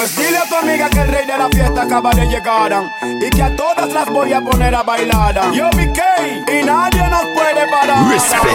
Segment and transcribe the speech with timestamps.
[0.00, 2.72] Pues dile a tu amiga que el rey de la fiesta acaba de llegar
[3.20, 5.52] y que a todas las voy a poner a bailar.
[5.52, 8.10] Yo mi y nadie nos puede parar.
[8.10, 8.50] Respect.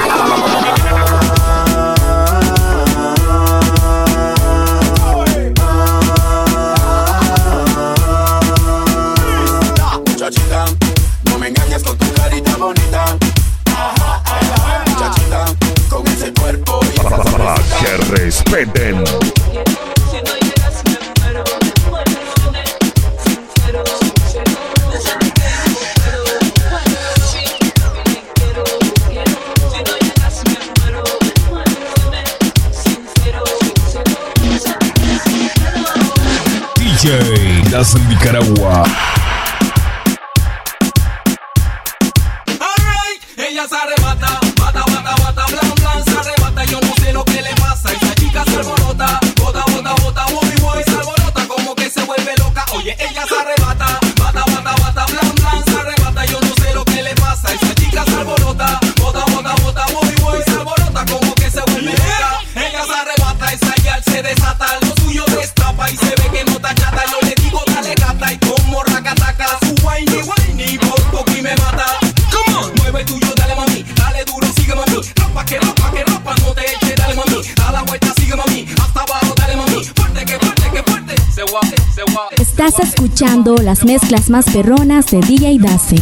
[10.08, 10.66] muchachita,
[11.26, 13.06] no me engañes con tu carita bonita.
[13.68, 15.46] Ajá, muchachita,
[15.90, 17.20] con ese cuerpo y esa
[17.82, 19.04] que respeten.
[37.06, 38.84] DJ Das Nicaragua.
[82.48, 85.98] Estás escuchando las mezclas más perronas de DJ Dase.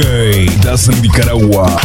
[0.00, 1.76] DJ Das Nicaragua.